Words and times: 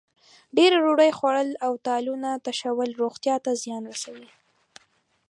ډېره 0.57 0.77
ډوډۍ 0.83 1.11
خوړل 1.17 1.49
او 1.65 1.71
تالونه 1.87 2.29
تشول 2.45 2.89
روغتیا 3.01 3.35
ته 3.45 3.51
زیان 3.63 3.83
رسوي. 3.93 4.29